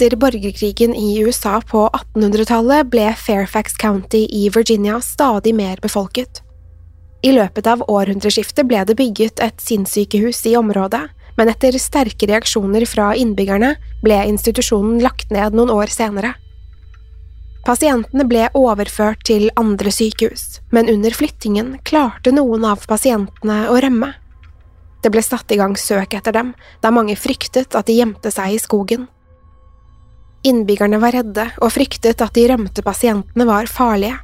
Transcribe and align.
Etter 0.00 0.16
borgerkrigen 0.16 0.94
i 0.94 1.20
USA 1.20 1.58
på 1.60 1.82
1800-tallet 1.92 2.86
ble 2.88 3.10
Fairfax 3.20 3.74
County 3.76 4.22
i 4.32 4.46
Virginia 4.48 4.96
stadig 5.04 5.52
mer 5.54 5.76
befolket. 5.82 6.40
I 7.20 7.34
løpet 7.36 7.68
av 7.68 7.82
århundreskiftet 7.84 8.64
ble 8.64 8.80
det 8.88 8.96
bygget 8.96 9.42
et 9.44 9.60
sinnssykehus 9.60 10.40
i 10.48 10.54
området, 10.56 11.02
men 11.36 11.52
etter 11.52 11.76
sterke 11.76 12.30
reaksjoner 12.32 12.88
fra 12.88 13.10
innbyggerne 13.12 13.74
ble 14.00 14.22
institusjonen 14.30 15.04
lagt 15.04 15.36
ned 15.36 15.60
noen 15.60 15.74
år 15.76 15.92
senere. 15.92 16.32
Pasientene 17.68 18.24
ble 18.24 18.48
overført 18.56 19.28
til 19.28 19.50
andre 19.52 19.92
sykehus, 19.92 20.62
men 20.72 20.88
under 20.88 21.12
flyttingen 21.12 21.74
klarte 21.84 22.32
noen 22.32 22.64
av 22.72 22.88
pasientene 22.88 23.66
å 23.68 23.76
rømme. 23.84 24.14
Det 25.04 25.12
ble 25.12 25.28
satt 25.28 25.52
i 25.52 25.60
gang 25.60 25.76
søk 25.76 26.16
etter 26.16 26.40
dem, 26.40 26.56
da 26.80 26.88
mange 26.88 27.20
fryktet 27.20 27.76
at 27.76 27.92
de 27.92 28.00
gjemte 28.00 28.32
seg 28.32 28.56
i 28.56 28.62
skogen. 28.64 29.10
Innbyggerne 30.46 31.00
var 31.02 31.12
redde 31.12 31.46
og 31.60 31.74
fryktet 31.74 32.22
at 32.24 32.32
de 32.36 32.46
rømte 32.48 32.84
pasientene 32.84 33.44
var 33.48 33.68
farlige. 33.68 34.16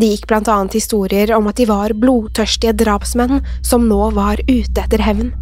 De 0.00 0.08
gikk 0.08 0.28
blant 0.30 0.48
annet 0.48 0.78
historier 0.78 1.34
om 1.36 1.50
at 1.50 1.58
de 1.60 1.66
var 1.68 1.92
blodtørstige 1.92 2.72
drapsmenn 2.80 3.42
som 3.66 3.84
nå 3.88 4.00
var 4.16 4.40
ute 4.48 4.80
etter 4.80 5.04
hevn. 5.04 5.34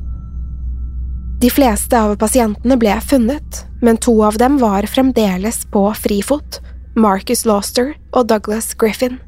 De 1.39 1.51
fleste 1.55 1.95
av 1.95 2.17
pasientene 2.19 2.75
ble 2.81 2.97
funnet, 3.05 3.63
men 3.81 4.01
to 4.03 4.17
av 4.27 4.41
dem 4.43 4.57
var 4.59 4.89
fremdeles 4.91 5.61
på 5.71 5.85
frifot, 5.95 6.59
Marcus 6.99 7.45
Lauster 7.47 7.93
og 8.11 8.27
Douglas 8.33 8.73
Griffin. 8.75 9.21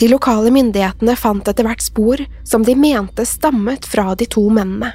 De 0.00 0.08
lokale 0.08 0.48
myndighetene 0.54 1.18
fant 1.18 1.48
etter 1.50 1.66
hvert 1.66 1.84
spor 1.84 2.22
som 2.48 2.64
de 2.64 2.72
mente 2.78 3.26
stammet 3.28 3.84
fra 3.84 4.14
de 4.16 4.24
to 4.30 4.46
mennene. 4.48 4.94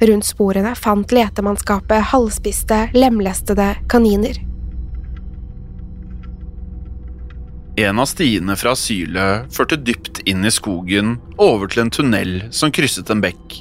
Rundt 0.00 0.28
sporene 0.28 0.74
fant 0.76 1.12
letemannskapet 1.12 2.10
halvspiste, 2.12 2.90
lemlestede 2.92 3.74
kaniner. 3.88 4.36
En 7.76 7.98
av 8.00 8.08
stiene 8.08 8.56
fra 8.56 8.72
asylet 8.72 9.52
førte 9.52 9.76
dypt 9.76 10.22
inn 10.28 10.44
i 10.48 10.52
skogen 10.52 11.16
og 11.36 11.42
over 11.44 11.72
til 11.72 11.84
en 11.84 11.92
tunnel 11.92 12.34
som 12.52 12.72
krysset 12.72 13.12
en 13.12 13.20
bekk. 13.24 13.60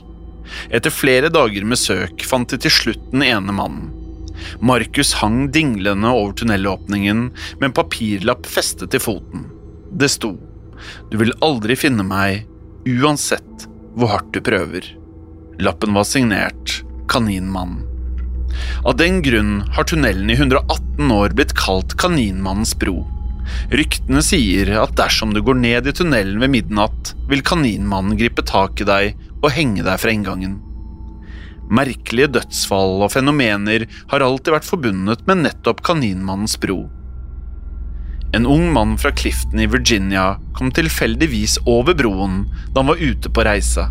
Etter 0.72 0.94
flere 0.94 1.32
dager 1.32 1.68
med 1.68 1.80
søk 1.80 2.24
fant 2.28 2.52
de 2.52 2.60
til 2.64 2.72
slutt 2.72 3.12
den 3.12 3.26
ene 3.28 3.56
mannen. 3.56 3.92
Markus 4.60 5.14
hang 5.22 5.50
dinglende 5.52 6.12
over 6.12 6.36
tunnelåpningen 6.36 7.30
med 7.60 7.68
en 7.70 7.76
papirlapp 7.76 8.48
festet 8.48 8.92
til 8.92 9.04
foten. 9.04 9.48
Det 9.92 10.12
sto 10.12 10.36
Du 11.12 11.18
vil 11.18 11.32
aldri 11.44 11.76
finne 11.80 12.04
meg, 12.04 12.44
uansett 12.88 13.68
hvor 13.96 14.12
hardt 14.12 14.34
du 14.36 14.42
prøver. 14.44 14.92
Lappen 15.60 15.94
var 15.94 16.04
signert 16.04 16.84
Kaninmannen. 17.08 17.82
Av 18.84 18.96
den 18.98 19.22
grunn 19.22 19.62
har 19.76 19.84
tunnelen 19.84 20.30
i 20.30 20.34
118 20.34 21.12
år 21.12 21.30
blitt 21.36 21.54
kalt 21.56 21.96
Kaninmannens 22.00 22.76
bro. 22.80 23.06
Ryktene 23.72 24.24
sier 24.26 24.72
at 24.82 24.96
dersom 25.00 25.34
du 25.34 25.42
går 25.46 25.58
ned 25.62 25.88
i 25.88 25.94
tunnelen 25.96 26.42
ved 26.42 26.52
midnatt, 26.52 27.14
vil 27.30 27.44
kaninmannen 27.46 28.18
gripe 28.20 28.44
tak 28.46 28.82
i 28.82 28.88
deg 28.90 29.26
og 29.42 29.52
henge 29.56 29.86
deg 29.86 30.02
fra 30.02 30.14
inngangen. 30.14 30.60
Merkelige 31.72 32.34
dødsfall 32.36 33.06
og 33.06 33.14
fenomener 33.14 33.88
har 34.12 34.26
alltid 34.26 34.58
vært 34.58 34.70
forbundet 34.70 35.26
med 35.30 35.46
nettopp 35.46 35.84
kaninmannens 35.86 36.58
bro. 36.62 36.84
En 38.36 38.48
ung 38.50 38.68
mann 38.76 38.98
fra 39.00 39.14
Clifton 39.16 39.62
i 39.64 39.70
Virginia 39.72 40.34
kom 40.58 40.74
tilfeldigvis 40.76 41.62
over 41.70 41.96
broen 41.98 42.44
da 42.74 42.82
han 42.82 42.92
var 42.92 43.00
ute 43.02 43.32
på 43.32 43.46
reise. 43.48 43.88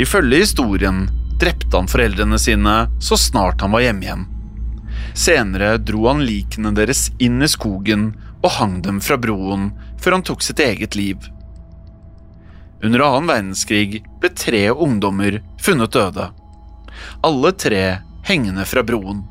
Ifølge 0.00 0.42
historien 0.44 1.06
drepte 1.40 1.76
han 1.76 1.90
foreldrene 1.90 2.38
sine 2.38 2.76
så 3.02 3.18
snart 3.20 3.60
han 3.64 3.74
var 3.74 3.84
hjemme 3.84 4.06
igjen. 4.06 4.24
Senere 5.14 5.76
dro 5.78 6.06
han 6.08 6.24
likene 6.26 6.72
deres 6.74 7.08
inn 7.22 7.42
i 7.42 7.50
skogen 7.50 8.12
og 8.44 8.50
hang 8.58 8.80
dem 8.84 9.00
fra 9.02 9.18
broen 9.20 9.70
før 10.02 10.18
han 10.18 10.26
tok 10.26 10.42
sitt 10.44 10.60
eget 10.62 10.96
liv. 10.98 11.18
Under 12.84 13.04
annen 13.06 13.30
verdenskrig 13.30 14.02
ble 14.20 14.30
tre 14.36 14.66
ungdommer 14.70 15.38
funnet 15.62 15.94
døde. 15.94 16.28
Alle 17.24 17.52
tre 17.52 17.84
hengende 18.28 18.66
fra 18.68 18.82
broen. 18.84 19.22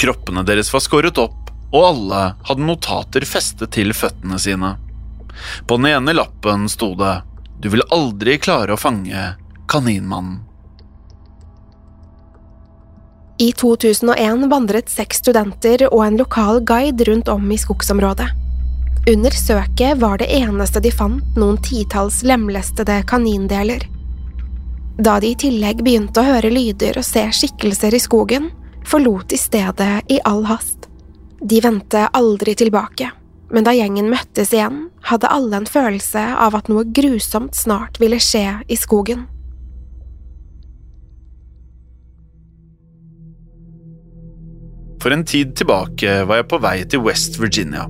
Kroppene 0.00 0.44
deres 0.48 0.70
var 0.72 0.80
skåret 0.80 1.18
opp, 1.20 1.50
og 1.70 1.84
alle 1.84 2.22
hadde 2.48 2.64
notater 2.64 3.26
festet 3.28 3.74
til 3.76 3.92
føttene 3.94 4.38
sine. 4.40 4.72
På 5.68 5.76
den 5.76 5.90
ene 5.92 6.14
lappen 6.16 6.66
sto 6.72 6.94
det 6.98 7.20
Du 7.60 7.68
vil 7.70 7.84
aldri 7.92 8.38
klare 8.40 8.74
å 8.74 8.80
fange 8.80 9.20
Kaninmannen. 9.70 10.40
I 13.38 13.52
2001 13.52 14.50
vandret 14.50 14.88
seks 14.90 15.20
studenter 15.22 15.84
og 15.92 16.02
en 16.06 16.18
lokal 16.18 16.58
guide 16.66 17.06
rundt 17.06 17.30
om 17.30 17.46
i 17.52 17.58
skogsområdet. 17.58 18.26
Under 19.12 19.30
søket 19.30 20.00
var 20.02 20.18
det 20.18 20.26
eneste 20.40 20.82
de 20.82 20.90
fant 20.90 21.38
noen 21.38 21.62
titalls 21.62 22.18
lemlestede 22.26 22.98
kanindeler. 23.06 23.86
Da 24.98 25.20
de 25.22 25.30
i 25.30 25.38
tillegg 25.38 25.86
begynte 25.86 26.18
å 26.18 26.28
høre 26.32 26.50
lyder 26.50 26.98
og 26.98 27.06
se 27.06 27.28
skikkelser 27.30 27.94
i 27.94 28.02
skogen, 28.02 28.50
forlot 28.82 29.30
de 29.30 29.38
stedet 29.38 29.92
i 30.10 30.18
all 30.26 30.48
hast. 30.50 30.90
De 31.40 31.62
vendte 31.62 32.08
aldri 32.10 32.58
tilbake, 32.58 33.14
men 33.54 33.64
da 33.64 33.78
gjengen 33.78 34.10
møttes 34.10 34.50
igjen, 34.50 34.88
hadde 35.06 35.30
alle 35.30 35.62
en 35.62 35.74
følelse 35.78 36.32
av 36.34 36.58
at 36.58 36.66
noe 36.68 36.90
grusomt 36.90 37.54
snart 37.54 38.02
ville 38.02 38.18
skje 38.18 38.64
i 38.66 38.76
skogen. 38.76 39.28
For 45.00 45.10
en 45.10 45.24
tid 45.24 45.54
tilbake 45.56 46.24
var 46.28 46.42
jeg 46.42 46.48
på 46.50 46.58
vei 46.60 46.76
til 46.84 47.00
West 47.06 47.38
Virginia. 47.40 47.86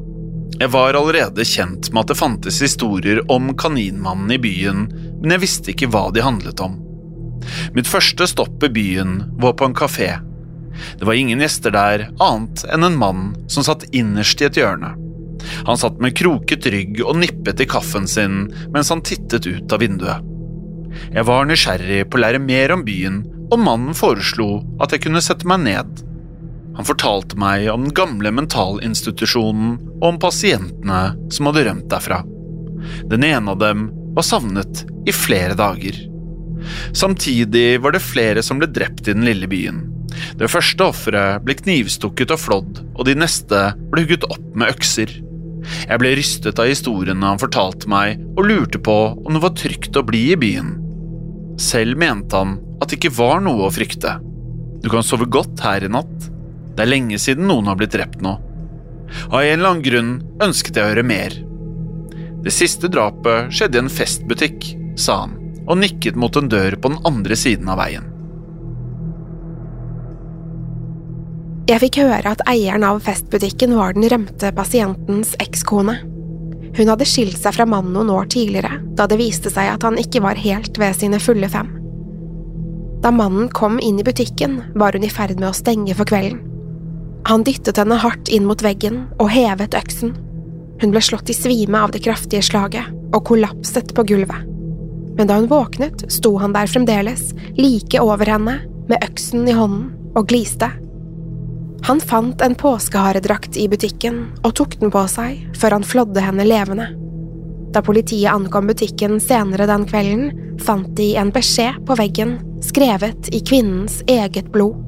Jeg 0.60 0.70
var 0.70 0.94
allerede 0.94 1.44
kjent 1.48 1.88
med 1.90 2.04
at 2.04 2.12
det 2.12 2.18
fantes 2.20 2.60
historier 2.62 3.22
om 3.32 3.48
Kaninmannen 3.58 4.30
i 4.34 4.38
byen, 4.38 4.84
men 5.18 5.34
jeg 5.34 5.42
visste 5.42 5.72
ikke 5.72 5.88
hva 5.90 6.10
de 6.14 6.22
handlet 6.22 6.60
om. 6.62 6.76
Mitt 7.74 7.88
første 7.88 8.28
stopp 8.30 8.62
i 8.62 8.70
byen 8.70 9.22
var 9.40 9.56
på 9.58 9.66
en 9.66 9.74
kafé. 9.74 10.12
Det 11.00 11.08
var 11.08 11.18
ingen 11.18 11.40
gjester 11.42 11.74
der, 11.74 12.04
annet 12.22 12.62
enn 12.70 12.86
en 12.86 12.98
mann 13.00 13.24
som 13.50 13.66
satt 13.66 13.88
innerst 13.90 14.44
i 14.44 14.46
et 14.46 14.60
hjørne. 14.60 14.92
Han 15.66 15.80
satt 15.80 15.98
med 16.04 16.14
kroket 16.20 16.68
rygg 16.70 17.00
og 17.02 17.16
nippet 17.22 17.64
i 17.64 17.68
kaffen 17.68 18.06
sin 18.08 18.44
mens 18.74 18.92
han 18.92 19.02
tittet 19.02 19.48
ut 19.48 19.72
av 19.72 19.82
vinduet. 19.82 20.28
Jeg 21.14 21.26
var 21.26 21.48
nysgjerrig 21.48 22.04
på 22.10 22.18
å 22.18 22.22
lære 22.22 22.42
mer 22.44 22.76
om 22.76 22.84
byen, 22.86 23.22
og 23.50 23.62
mannen 23.64 23.96
foreslo 23.96 24.60
at 24.82 24.92
jeg 24.94 25.06
kunne 25.06 25.22
sette 25.24 25.48
meg 25.48 25.64
ned. 25.64 26.04
Han 26.80 26.86
fortalte 26.88 27.36
meg 27.36 27.66
om 27.68 27.82
den 27.84 27.92
gamle 27.92 28.30
mentalinstitusjonen 28.32 29.74
og 29.98 30.04
om 30.14 30.18
pasientene 30.22 31.00
som 31.28 31.50
hadde 31.50 31.66
rømt 31.66 31.90
derfra. 31.92 32.22
Den 33.10 33.26
ene 33.28 33.52
av 33.52 33.58
dem 33.60 33.82
var 34.16 34.24
savnet 34.24 34.86
i 35.04 35.12
flere 35.12 35.52
dager. 35.60 35.98
Samtidig 36.96 37.82
var 37.84 37.92
det 37.92 38.00
flere 38.00 38.40
som 38.40 38.62
ble 38.62 38.70
drept 38.72 39.04
i 39.04 39.12
den 39.12 39.28
lille 39.28 39.50
byen. 39.52 39.82
Det 40.40 40.48
første 40.48 40.88
offeret 40.88 41.44
ble 41.44 41.58
knivstukket 41.60 42.32
og 42.32 42.40
flådd, 42.46 42.82
og 42.96 43.04
de 43.10 43.18
neste 43.26 43.60
ble 43.92 44.06
hugget 44.06 44.24
opp 44.32 44.48
med 44.56 44.72
økser. 44.72 45.12
Jeg 45.84 46.00
ble 46.00 46.16
rystet 46.16 46.64
av 46.64 46.72
historiene 46.72 47.34
han 47.34 47.44
fortalte 47.44 47.92
meg, 47.92 48.24
og 48.40 48.48
lurte 48.48 48.80
på 48.80 48.98
om 49.20 49.36
det 49.36 49.44
var 49.44 49.56
trygt 49.66 50.00
å 50.00 50.06
bli 50.14 50.30
i 50.32 50.40
byen. 50.48 50.78
Selv 51.60 52.00
mente 52.00 52.40
han 52.40 52.56
at 52.80 52.88
det 52.88 53.02
ikke 53.02 53.18
var 53.20 53.44
noe 53.44 53.68
å 53.68 53.74
frykte. 53.82 54.16
Du 54.80 54.88
kan 54.88 55.04
sove 55.04 55.28
godt 55.28 55.60
her 55.60 55.84
i 55.84 55.92
natt. 55.92 56.30
Det 56.76 56.84
er 56.84 56.90
lenge 56.90 57.18
siden 57.20 57.48
noen 57.50 57.68
har 57.70 57.78
blitt 57.80 57.94
drept 57.94 58.22
nå. 58.24 58.36
Av 59.30 59.40
en 59.42 59.52
eller 59.58 59.72
annen 59.72 59.84
grunn 59.84 60.12
ønsket 60.42 60.78
jeg 60.78 60.86
å 60.86 60.92
høre 60.92 61.06
mer. 61.06 61.34
Det 62.40 62.52
siste 62.54 62.88
drapet 62.88 63.50
skjedde 63.52 63.76
i 63.76 63.82
en 63.82 63.92
festbutikk, 63.92 64.70
sa 64.96 65.24
han, 65.24 65.34
og 65.66 65.82
nikket 65.82 66.16
mot 66.16 66.36
en 66.38 66.48
dør 66.48 66.78
på 66.80 66.92
den 66.92 67.02
andre 67.08 67.36
siden 67.36 67.68
av 67.68 67.80
veien. 67.82 68.06
Jeg 71.70 71.82
fikk 71.84 72.00
høre 72.02 72.32
at 72.32 72.40
eieren 72.50 72.82
av 72.82 73.02
festbutikken 73.04 73.76
var 73.78 73.94
den 73.94 74.08
rømte 74.10 74.50
pasientens 74.56 75.36
ekskone. 75.38 76.00
Hun 76.74 76.88
hadde 76.90 77.06
skilt 77.06 77.38
seg 77.38 77.54
fra 77.54 77.66
mannen 77.68 77.94
noen 77.94 78.10
år 78.14 78.30
tidligere, 78.32 78.80
da 78.98 79.06
det 79.10 79.20
viste 79.20 79.52
seg 79.52 79.68
at 79.76 79.86
han 79.86 79.98
ikke 80.00 80.22
var 80.24 80.40
helt 80.40 80.80
ved 80.80 80.96
sine 80.98 81.20
fulle 81.22 81.50
fem. 81.50 81.70
Da 83.04 83.12
mannen 83.14 83.52
kom 83.54 83.78
inn 83.78 84.00
i 84.00 84.06
butikken, 84.06 84.58
var 84.74 84.96
hun 84.96 85.06
i 85.06 85.12
ferd 85.12 85.38
med 85.38 85.52
å 85.52 85.56
stenge 85.56 85.94
for 85.98 86.08
kvelden. 86.10 86.49
Han 87.28 87.44
dyttet 87.44 87.78
henne 87.80 87.98
hardt 88.00 88.30
inn 88.32 88.46
mot 88.48 88.62
veggen 88.64 89.04
og 89.20 89.30
hevet 89.32 89.76
øksen. 89.76 90.14
Hun 90.80 90.94
ble 90.94 91.02
slått 91.04 91.30
i 91.30 91.36
svime 91.36 91.82
av 91.84 91.92
det 91.92 92.02
kraftige 92.06 92.42
slaget 92.44 92.88
og 93.14 93.24
kollapset 93.28 93.92
på 93.94 94.06
gulvet. 94.08 94.46
Men 95.18 95.28
da 95.28 95.36
hun 95.36 95.50
våknet, 95.50 96.06
sto 96.12 96.36
han 96.40 96.54
der 96.56 96.70
fremdeles, 96.70 97.34
like 97.58 98.00
over 98.00 98.30
henne, 98.30 98.60
med 98.88 99.04
øksen 99.04 99.44
i 99.48 99.54
hånden, 99.54 99.90
og 100.16 100.30
gliste. 100.30 100.70
Han 101.86 102.00
fant 102.00 102.40
en 102.42 102.56
påskeharedrakt 102.58 103.56
i 103.56 103.68
butikken 103.70 104.22
og 104.42 104.54
tok 104.58 104.76
den 104.80 104.92
på 104.92 105.04
seg 105.08 105.44
før 105.56 105.78
han 105.78 105.86
flådde 105.86 106.24
henne 106.24 106.44
levende. 106.48 106.88
Da 107.70 107.82
politiet 107.84 108.32
ankom 108.32 108.66
butikken 108.66 109.20
senere 109.22 109.68
den 109.70 109.86
kvelden, 109.88 110.56
fant 110.60 110.90
de 110.98 111.12
en 111.20 111.30
beskjed 111.32 111.78
på 111.86 111.96
veggen 112.00 112.38
skrevet 112.64 113.30
i 113.34 113.40
kvinnens 113.46 114.00
eget 114.10 114.50
blod. 114.52 114.80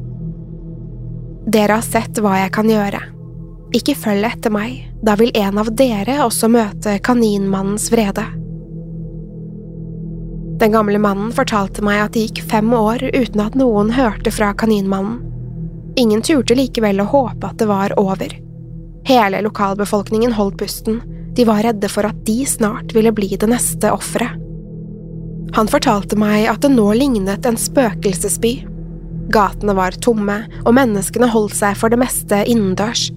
Dere 1.46 1.78
har 1.78 1.82
sett 1.82 2.18
hva 2.22 2.36
jeg 2.38 2.52
kan 2.54 2.70
gjøre. 2.70 3.00
Ikke 3.74 3.96
følg 3.98 4.26
etter 4.28 4.52
meg, 4.52 4.84
da 5.02 5.16
vil 5.18 5.32
en 5.34 5.58
av 5.58 5.72
dere 5.74 6.20
også 6.26 6.50
møte 6.52 6.98
kaninmannens 7.02 7.88
vrede. 7.92 8.24
Den 10.62 10.76
gamle 10.76 11.00
mannen 11.02 11.32
fortalte 11.34 11.82
meg 11.82 12.04
at 12.04 12.14
det 12.14 12.28
gikk 12.28 12.44
fem 12.52 12.68
år 12.76 13.02
uten 13.10 13.42
at 13.42 13.56
noen 13.58 13.90
hørte 13.96 14.30
fra 14.30 14.52
kaninmannen. 14.54 15.18
Ingen 15.98 16.22
turte 16.22 16.54
likevel 16.56 17.02
å 17.02 17.08
håpe 17.10 17.48
at 17.48 17.58
det 17.58 17.66
var 17.68 17.96
over. 18.00 18.30
Hele 19.08 19.40
lokalbefolkningen 19.42 20.36
holdt 20.36 20.60
pusten, 20.62 21.00
de 21.34 21.48
var 21.48 21.64
redde 21.66 21.90
for 21.90 22.06
at 22.06 22.22
de 22.28 22.44
snart 22.46 22.94
ville 22.94 23.10
bli 23.12 23.32
det 23.34 23.48
neste 23.50 23.90
offeret. 23.90 24.38
Han 25.56 25.68
fortalte 25.68 26.16
meg 26.16 26.46
at 26.48 26.62
det 26.64 26.70
nå 26.72 26.86
lignet 26.96 27.44
en 27.48 27.58
spøkelsesby, 27.60 28.54
Gatene 29.30 29.74
var 29.78 29.94
tomme, 30.02 30.42
og 30.64 30.74
menneskene 30.76 31.30
holdt 31.30 31.54
seg 31.56 31.76
for 31.78 31.92
det 31.92 32.00
meste 32.02 32.42
innendørs. 32.50 33.10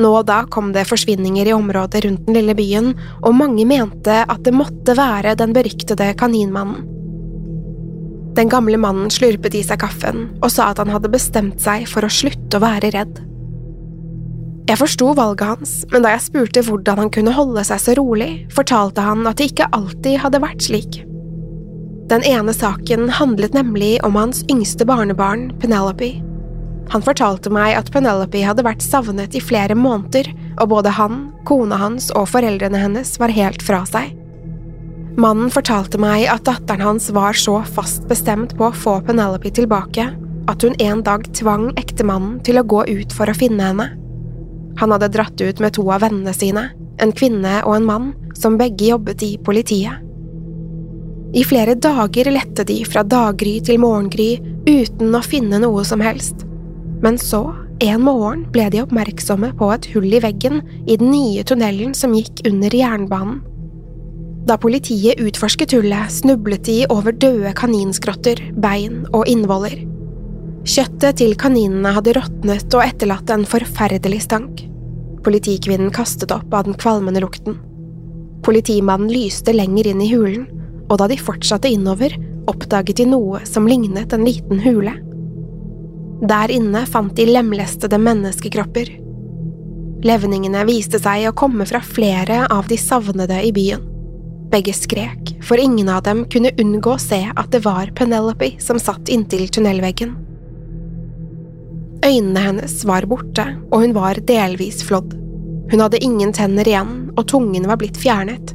Nå 0.00 0.08
og 0.22 0.24
da 0.30 0.42
kom 0.50 0.70
det 0.72 0.86
forsvinninger 0.88 1.50
i 1.50 1.54
området 1.54 2.04
rundt 2.06 2.24
den 2.26 2.38
lille 2.38 2.54
byen, 2.56 2.92
og 3.20 3.36
mange 3.36 3.66
mente 3.68 4.22
at 4.24 4.40
det 4.46 4.54
måtte 4.56 4.96
være 4.96 5.36
den 5.38 5.52
beryktede 5.52 6.14
kaninmannen. 6.18 6.88
Den 8.32 8.48
gamle 8.48 8.78
mannen 8.80 9.10
slurpet 9.12 9.58
i 9.58 9.60
seg 9.66 9.82
kaffen 9.82 10.22
og 10.38 10.48
sa 10.54 10.70
at 10.72 10.78
han 10.80 10.88
hadde 10.88 11.10
bestemt 11.12 11.60
seg 11.60 11.84
for 11.90 12.06
å 12.06 12.08
slutte 12.08 12.56
å 12.56 12.64
være 12.64 12.88
redd. 12.94 13.20
Jeg 14.70 14.78
forsto 14.80 15.10
valget 15.18 15.50
hans, 15.50 15.72
men 15.92 16.06
da 16.06 16.14
jeg 16.14 16.24
spurte 16.30 16.62
hvordan 16.64 17.02
han 17.02 17.10
kunne 17.12 17.34
holde 17.36 17.64
seg 17.68 17.82
så 17.82 17.96
rolig, 17.98 18.46
fortalte 18.54 19.04
han 19.04 19.26
at 19.28 19.36
det 19.36 19.50
ikke 19.50 19.68
alltid 19.76 20.22
hadde 20.22 20.40
vært 20.40 20.64
slik. 20.64 21.02
Den 22.12 22.24
ene 22.28 22.52
saken 22.52 23.08
handlet 23.08 23.54
nemlig 23.56 24.04
om 24.04 24.18
hans 24.20 24.42
yngste 24.52 24.84
barnebarn, 24.84 25.46
Penelope. 25.60 26.10
Han 26.92 27.04
fortalte 27.06 27.48
meg 27.48 27.72
at 27.78 27.88
Penelope 27.94 28.42
hadde 28.44 28.64
vært 28.66 28.84
savnet 28.84 29.32
i 29.32 29.40
flere 29.40 29.72
måneder, 29.78 30.28
og 30.60 30.74
både 30.74 30.92
han, 30.92 31.30
kona 31.48 31.78
hans 31.80 32.10
og 32.12 32.28
foreldrene 32.34 32.82
hennes 32.82 33.14
var 33.22 33.32
helt 33.32 33.64
fra 33.64 33.80
seg. 33.88 34.12
Mannen 35.16 35.48
fortalte 35.52 35.96
meg 36.00 36.26
at 36.28 36.44
datteren 36.44 36.84
hans 36.84 37.08
var 37.16 37.32
så 37.32 37.62
fast 37.64 38.04
bestemt 38.12 38.52
på 38.60 38.68
å 38.68 38.76
få 38.76 38.98
Penelope 39.08 39.48
tilbake 39.48 40.10
at 40.52 40.68
hun 40.68 40.76
en 40.84 41.00
dag 41.08 41.24
tvang 41.32 41.70
ektemannen 41.80 42.42
til 42.44 42.60
å 42.60 42.68
gå 42.68 42.84
ut 42.92 43.16
for 43.16 43.32
å 43.32 43.38
finne 43.40 43.72
henne. 43.72 43.88
Han 44.84 44.92
hadde 44.92 45.14
dratt 45.16 45.40
ut 45.40 45.64
med 45.64 45.80
to 45.80 45.88
av 45.88 46.04
vennene 46.04 46.36
sine, 46.36 46.68
en 47.00 47.16
kvinne 47.16 47.62
og 47.64 47.78
en 47.78 47.88
mann, 47.88 48.14
som 48.36 48.60
begge 48.60 48.92
jobbet 48.92 49.24
i 49.24 49.38
politiet. 49.40 50.11
I 51.32 51.44
flere 51.48 51.74
dager 51.80 52.28
lette 52.28 52.64
de 52.68 52.82
fra 52.84 53.00
daggry 53.08 53.54
til 53.64 53.78
morgengry 53.80 54.36
uten 54.68 55.14
å 55.16 55.22
finne 55.24 55.62
noe 55.62 55.84
som 55.88 56.02
helst. 56.04 56.44
Men 57.02 57.16
så, 57.18 57.40
en 57.82 58.04
morgen, 58.04 58.44
ble 58.52 58.66
de 58.70 58.82
oppmerksomme 58.82 59.54
på 59.56 59.70
et 59.72 59.88
hull 59.94 60.12
i 60.12 60.20
veggen 60.20 60.60
i 60.84 60.98
den 61.00 61.08
nye 61.14 61.42
tunnelen 61.48 61.96
som 61.96 62.12
gikk 62.14 62.44
under 62.50 62.76
jernbanen. 62.76 63.40
Da 64.44 64.58
politiet 64.60 65.22
utforsket 65.22 65.72
hullet, 65.72 66.12
snublet 66.12 66.66
de 66.66 66.82
over 66.92 67.14
døde 67.14 67.54
kaninskrotter, 67.56 68.42
bein 68.60 69.04
og 69.14 69.28
innvoller. 69.30 69.78
Kjøttet 70.68 71.22
til 71.22 71.32
kaninene 71.38 71.94
hadde 71.96 72.16
råtnet 72.18 72.74
og 72.76 72.84
etterlatt 72.84 73.30
en 73.32 73.46
forferdelig 73.48 74.24
stank. 74.26 74.66
Politikvinnen 75.24 75.94
kastet 75.94 76.34
opp 76.34 76.52
av 76.52 76.68
den 76.68 76.76
kvalmende 76.78 77.22
lukten. 77.22 77.56
Politimannen 78.42 79.10
lyste 79.14 79.54
lenger 79.54 79.88
inn 79.92 80.02
i 80.02 80.10
hulen, 80.10 80.48
og 80.92 81.00
da 81.00 81.08
de 81.08 81.16
fortsatte 81.16 81.70
innover, 81.72 82.14
oppdaget 82.50 83.00
de 83.00 83.06
noe 83.08 83.40
som 83.48 83.68
lignet 83.68 84.12
en 84.12 84.26
liten 84.26 84.60
hule. 84.60 84.92
Der 86.28 86.52
inne 86.52 86.84
fant 86.86 87.16
de 87.16 87.24
lemlestede 87.26 87.98
menneskekropper. 87.98 88.90
Levningene 90.04 90.66
viste 90.68 91.00
seg 91.00 91.24
å 91.30 91.34
komme 91.38 91.64
fra 91.66 91.80
flere 91.82 92.44
av 92.52 92.68
de 92.70 92.76
savnede 92.78 93.40
i 93.46 93.54
byen. 93.54 93.88
Begge 94.52 94.74
skrek, 94.76 95.32
for 95.40 95.56
ingen 95.56 95.88
av 95.88 96.02
dem 96.04 96.26
kunne 96.30 96.52
unngå 96.60 96.92
å 96.92 97.00
se 97.00 97.22
at 97.30 97.48
det 97.54 97.62
var 97.64 97.94
Penelope 97.96 98.52
som 98.60 98.78
satt 98.82 99.08
inntil 99.08 99.46
tunnelveggen. 99.48 100.12
Øynene 102.02 102.42
hennes 102.42 102.80
var 102.84 103.06
borte, 103.08 103.46
og 103.70 103.86
hun 103.86 103.94
var 103.96 104.20
delvis 104.28 104.82
flådd. 104.84 105.14
Hun 105.72 105.80
hadde 105.80 106.02
ingen 106.04 106.34
tenner 106.36 106.68
igjen, 106.68 106.96
og 107.16 107.24
tungen 107.30 107.64
var 107.70 107.78
blitt 107.80 107.96
fjernet. 107.96 108.52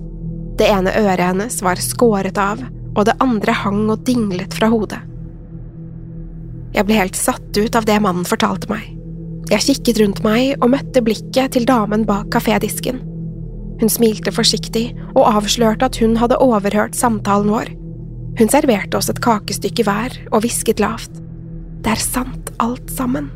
Det 0.57 0.67
ene 0.73 0.93
øret 0.97 1.21
hennes 1.21 1.59
var 1.61 1.81
skåret 1.81 2.37
av, 2.41 2.63
og 2.97 3.05
det 3.05 3.17
andre 3.21 3.53
hang 3.53 3.85
og 3.93 4.01
dinglet 4.07 4.55
fra 4.57 4.71
hodet. 4.73 5.03
Jeg 6.73 6.85
ble 6.85 6.97
helt 6.97 7.17
satt 7.17 7.57
ut 7.57 7.75
av 7.77 7.85
det 7.85 7.97
mannen 8.03 8.25
fortalte 8.27 8.69
meg. 8.71 8.89
Jeg 9.47 9.63
kikket 9.63 10.01
rundt 10.01 10.23
meg 10.25 10.57
og 10.59 10.73
møtte 10.73 11.01
blikket 11.05 11.53
til 11.55 11.67
damen 11.69 12.03
bak 12.09 12.27
kafédisken. 12.33 12.99
Hun 13.77 13.91
smilte 13.93 14.33
forsiktig 14.33 14.89
og 15.13 15.27
avslørte 15.29 15.87
at 15.87 15.99
hun 16.01 16.17
hadde 16.19 16.39
overhørt 16.41 16.97
samtalen 16.97 17.53
vår. 17.53 17.71
Hun 18.37 18.51
serverte 18.51 18.97
oss 18.97 19.09
et 19.13 19.21
kakestykke 19.23 19.85
hver 19.85 20.17
og 20.31 20.41
hvisket 20.43 20.81
lavt. 20.81 21.21
Det 21.85 21.93
er 21.93 22.01
sant, 22.01 22.51
alt 22.59 22.89
sammen. 22.91 23.29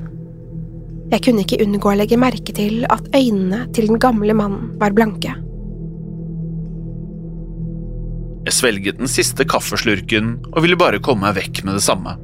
Jeg 1.11 1.23
kunne 1.25 1.45
ikke 1.45 1.61
unngå 1.63 1.91
å 1.91 1.95
legge 1.99 2.19
merke 2.19 2.53
til 2.55 2.85
at 2.89 3.07
øynene 3.15 3.65
til 3.75 3.89
den 3.91 4.01
gamle 4.01 4.35
mannen 4.37 4.73
var 4.81 4.93
blanke. 4.97 5.33
Jeg 8.41 8.57
svelget 8.57 8.97
den 8.97 9.09
siste 9.11 9.45
kaffeslurken 9.45 10.33
og 10.49 10.63
ville 10.63 10.79
bare 10.79 11.01
komme 11.03 11.27
meg 11.27 11.37
vekk 11.37 11.61
med 11.67 11.77
det 11.77 11.85
samme. 11.85 12.15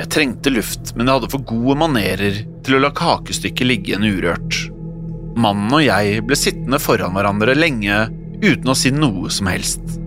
Jeg 0.00 0.10
trengte 0.12 0.52
luft, 0.52 0.92
men 0.96 1.06
jeg 1.06 1.18
hadde 1.18 1.30
for 1.32 1.44
gode 1.46 1.76
manerer 1.80 2.42
til 2.64 2.76
å 2.76 2.80
la 2.82 2.90
kakestykket 2.96 3.68
ligge 3.68 3.92
igjen 3.92 4.08
urørt. 4.08 4.58
Mannen 5.40 5.72
og 5.72 5.84
jeg 5.84 6.20
ble 6.28 6.36
sittende 6.36 6.80
foran 6.82 7.14
hverandre 7.16 7.56
lenge 7.56 8.04
uten 8.42 8.72
å 8.72 8.76
si 8.76 8.92
noe 8.92 9.30
som 9.32 9.48
helst. 9.48 9.98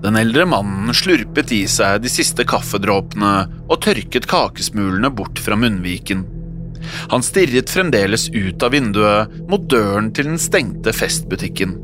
Den 0.00 0.16
eldre 0.16 0.46
mannen 0.48 0.94
slurpet 0.96 1.52
i 1.52 1.60
seg 1.68 2.00
de 2.02 2.10
siste 2.10 2.46
kaffedråpene 2.48 3.34
og 3.68 3.82
tørket 3.84 4.26
kakesmulene 4.30 5.12
bort 5.12 5.38
fra 5.44 5.58
munnviken. 5.60 6.24
Han 7.12 7.22
stirret 7.22 7.70
fremdeles 7.70 8.30
ut 8.32 8.64
av 8.64 8.72
vinduet 8.74 9.36
mot 9.50 9.68
døren 9.70 10.08
til 10.16 10.32
den 10.32 10.40
stengte 10.40 10.94
festbutikken. 10.96 11.76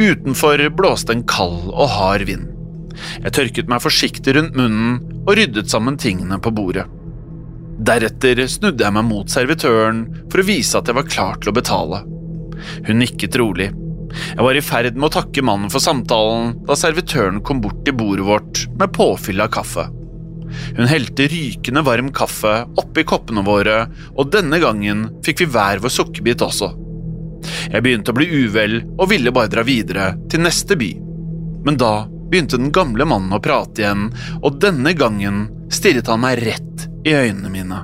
Utenfor 0.00 0.62
blåste 0.76 1.14
en 1.16 1.24
kald 1.28 1.70
og 1.72 1.88
hard 1.96 2.26
vind. 2.28 2.52
Jeg 3.22 3.34
tørket 3.36 3.70
meg 3.70 3.82
forsiktig 3.84 4.36
rundt 4.36 4.56
munnen 4.56 5.00
og 5.26 5.34
ryddet 5.36 5.70
sammen 5.72 5.98
tingene 6.00 6.38
på 6.42 6.52
bordet. 6.56 6.86
Deretter 7.76 8.40
snudde 8.48 8.86
jeg 8.86 8.96
meg 8.96 9.04
mot 9.04 9.28
servitøren 9.28 10.06
for 10.32 10.40
å 10.40 10.46
vise 10.48 10.78
at 10.78 10.88
jeg 10.88 10.96
var 10.96 11.10
klar 11.10 11.36
til 11.40 11.52
å 11.52 11.56
betale. 11.58 12.00
Hun 12.86 13.02
nikket 13.02 13.36
rolig. 13.36 13.68
Jeg 14.16 14.44
var 14.46 14.56
i 14.56 14.64
ferd 14.64 14.96
med 14.96 15.10
å 15.10 15.14
takke 15.18 15.44
mannen 15.44 15.72
for 15.72 15.82
samtalen 15.82 16.54
da 16.68 16.76
servitøren 16.78 17.42
kom 17.44 17.60
bort 17.60 17.82
til 17.84 17.96
bordet 17.98 18.24
vårt 18.24 18.64
med 18.80 18.94
påfyll 18.96 19.44
av 19.44 19.52
kaffe. 19.52 19.88
Hun 20.76 20.88
helte 20.88 21.26
rykende 21.28 21.82
varm 21.84 22.12
kaffe 22.14 22.54
oppi 22.80 23.04
koppene 23.08 23.42
våre, 23.44 23.86
og 24.14 24.30
denne 24.32 24.60
gangen 24.62 25.08
fikk 25.26 25.42
vi 25.42 25.50
hver 25.52 25.82
vår 25.82 25.92
sukkerbit 25.92 26.44
også. 26.46 26.70
Jeg 27.72 27.82
begynte 27.84 28.12
å 28.12 28.18
bli 28.18 28.28
uvel 28.44 28.78
og 28.96 29.10
ville 29.10 29.32
bare 29.34 29.52
dra 29.52 29.64
videre, 29.66 30.12
til 30.30 30.44
neste 30.46 30.78
by. 30.78 30.92
Men 31.66 31.80
da 31.80 32.06
begynte 32.30 32.58
den 32.60 32.72
gamle 32.74 33.06
mannen 33.08 33.34
å 33.34 33.42
prate 33.42 33.82
igjen, 33.82 34.08
og 34.42 34.60
denne 34.62 34.94
gangen 34.98 35.46
stirret 35.72 36.08
han 36.10 36.22
meg 36.22 36.40
rett 36.44 36.86
i 37.06 37.14
øynene 37.14 37.52
mine. 37.52 37.82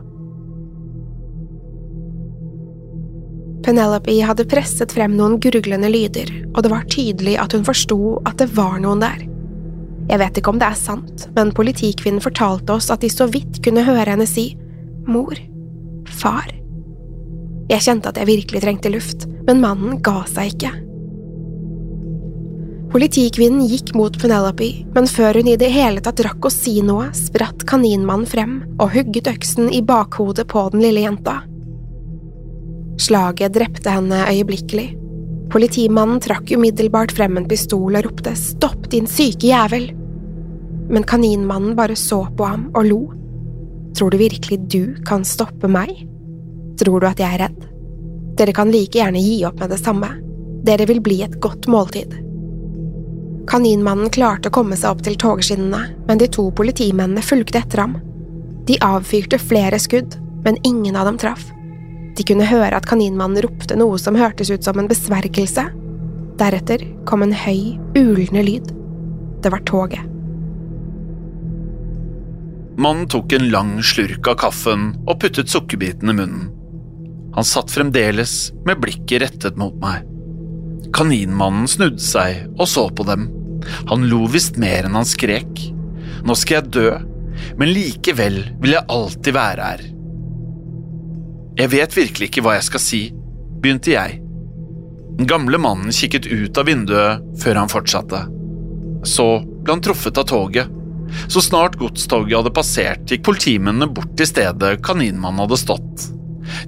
Penelope 3.62 4.14
hadde 4.26 4.47
presset 4.50 4.92
frem 4.95 5.14
noen 5.14 5.38
gurglende 5.42 5.90
lyder, 5.90 6.31
og 6.54 6.64
det 6.64 6.73
var 6.73 6.88
tydelig 6.90 7.37
at 7.38 7.54
hun 7.54 7.66
forsto 7.66 8.16
at 8.26 8.40
det 8.42 8.50
var 8.57 8.81
noen 8.83 9.04
der. 9.04 9.21
Jeg 10.11 10.19
vet 10.19 10.38
ikke 10.38 10.50
om 10.50 10.59
det 10.59 10.66
er 10.66 10.78
sant, 10.78 11.28
men 11.37 11.54
politikvinnen 11.54 12.23
fortalte 12.23 12.75
oss 12.75 12.90
at 12.90 13.04
de 13.04 13.11
så 13.12 13.28
vidt 13.31 13.62
kunne 13.64 13.87
høre 13.87 14.11
henne 14.11 14.26
si 14.26 14.50
mor, 15.07 15.38
far. 16.11 16.50
Jeg 17.73 17.87
kjente 17.87 18.11
at 18.12 18.19
jeg 18.21 18.29
virkelig 18.29 18.61
trengte 18.61 18.91
luft, 18.93 19.25
men 19.47 19.62
mannen 19.62 20.00
ga 20.05 20.26
seg 20.29 20.52
ikke. 20.52 20.73
Politikvinnen 22.93 23.64
gikk 23.64 23.95
mot 23.97 24.12
Penelope, 24.21 24.67
men 24.93 25.07
før 25.09 25.38
hun 25.41 25.49
i 25.49 25.57
det 25.57 25.71
hele 25.73 26.02
tatt 26.05 26.21
rakk 26.26 26.45
å 26.45 26.52
si 26.52 26.75
noe, 26.85 27.07
spratt 27.17 27.64
kaninmannen 27.69 28.29
frem 28.29 28.59
og 28.76 28.93
hugget 28.93 29.31
øksen 29.33 29.71
i 29.73 29.81
bakhodet 29.81 30.45
på 30.52 30.67
den 30.75 30.85
lille 30.85 31.07
jenta. 31.07 31.38
Slaget 33.00 33.57
drepte 33.57 33.97
henne 33.97 34.21
øyeblikkelig. 34.29 34.91
Politimannen 35.52 36.21
trakk 36.21 36.52
umiddelbart 36.52 37.17
frem 37.17 37.41
en 37.41 37.49
pistol 37.49 37.97
og 37.97 38.05
ropte 38.05 38.37
stopp, 38.37 38.85
din 38.93 39.09
syke 39.09 39.49
jævel! 39.49 39.88
Men 40.93 41.09
kaninmannen 41.09 41.73
bare 41.79 41.97
så 41.97 42.26
på 42.37 42.45
ham 42.45 42.69
og 42.76 42.85
lo. 42.91 43.02
Tror 43.97 44.12
du 44.12 44.21
virkelig 44.21 44.61
du 44.69 44.83
kan 45.09 45.25
stoppe 45.25 45.73
meg? 45.73 46.12
Tror 46.83 46.99
du 47.01 47.07
at 47.07 47.21
jeg 47.23 47.31
er 47.31 47.45
redd? 47.45 47.59
Dere 48.35 48.53
kan 48.57 48.73
like 48.75 48.99
gjerne 48.99 49.21
gi 49.23 49.37
opp 49.47 49.61
med 49.62 49.71
det 49.71 49.79
samme. 49.79 50.09
Dere 50.67 50.87
vil 50.91 50.99
bli 51.05 51.21
et 51.23 51.39
godt 51.43 51.69
måltid. 51.71 52.17
Kaninmannen 53.47 54.11
klarte 54.11 54.51
å 54.51 54.55
komme 54.55 54.75
seg 54.79 54.91
opp 54.91 55.03
til 55.07 55.15
togskinnene, 55.19 55.83
men 56.09 56.19
de 56.19 56.27
to 56.27 56.49
politimennene 56.59 57.23
fulgte 57.23 57.61
etter 57.61 57.85
ham. 57.85 57.97
De 58.67 58.79
avfyrte 58.83 59.39
flere 59.39 59.79
skudd, 59.83 60.17
men 60.43 60.59
ingen 60.67 60.99
av 60.99 61.07
dem 61.07 61.19
traff. 61.23 61.45
De 62.19 62.27
kunne 62.27 62.47
høre 62.51 62.75
at 62.75 62.87
kaninmannen 62.89 63.45
ropte 63.47 63.79
noe 63.79 63.99
som 63.99 64.19
hørtes 64.19 64.51
ut 64.51 64.67
som 64.67 64.79
en 64.79 64.91
besvergelse. 64.91 65.65
Deretter 66.41 66.83
kom 67.07 67.23
en 67.23 67.35
høy, 67.35 67.77
ulende 67.95 68.43
lyd. 68.47 68.73
Det 69.43 69.53
var 69.55 69.62
toget. 69.71 70.03
Mannen 72.83 73.07
tok 73.11 73.37
en 73.37 73.47
lang 73.53 73.77
slurk 73.85 74.27
av 74.33 74.41
kaffen 74.43 74.91
og 75.05 75.21
puttet 75.23 75.53
sukkerbiten 75.53 76.11
i 76.11 76.17
munnen. 76.17 76.51
Han 77.35 77.47
satt 77.49 77.73
fremdeles 77.73 78.53
med 78.67 78.81
blikket 78.83 79.23
rettet 79.23 79.61
mot 79.61 79.77
meg. 79.81 80.05
Kaninmannen 80.93 81.69
snudde 81.71 82.03
seg 82.05 82.51
og 82.59 82.69
så 82.69 82.89
på 82.93 83.07
dem. 83.09 83.31
Han 83.89 84.05
lo 84.11 84.27
visst 84.31 84.59
mer 84.61 84.89
enn 84.89 84.99
han 84.99 85.09
skrek. 85.09 85.62
Nå 86.27 86.37
skal 86.39 86.61
jeg 86.61 86.75
dø, 86.77 86.91
men 87.59 87.73
likevel 87.73 88.39
vil 88.61 88.77
jeg 88.77 88.89
alltid 88.93 89.37
være 89.37 89.71
her. 89.71 89.87
Jeg 91.59 91.73
vet 91.73 91.97
virkelig 91.97 92.29
ikke 92.31 92.45
hva 92.45 92.57
jeg 92.57 92.69
skal 92.69 92.83
si, 92.83 93.03
begynte 93.62 93.95
jeg. 93.95 94.21
Den 95.19 95.29
gamle 95.29 95.59
mannen 95.61 95.93
kikket 95.93 96.29
ut 96.29 96.59
av 96.59 96.69
vinduet 96.69 97.25
før 97.41 97.61
han 97.61 97.73
fortsatte. 97.73 98.23
Så 99.09 99.27
ble 99.45 99.75
han 99.75 99.85
truffet 99.85 100.21
av 100.21 100.29
toget. 100.29 100.79
Så 101.29 101.43
snart 101.45 101.77
godstoget 101.77 102.39
hadde 102.39 102.55
passert, 102.57 103.05
gikk 103.09 103.25
politimennene 103.27 103.91
bort 103.93 104.15
til 104.17 104.29
stedet 104.29 104.79
kaninmannen 104.85 105.45
hadde 105.45 105.61
stått. 105.61 106.07